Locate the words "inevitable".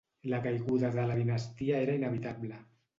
2.03-2.63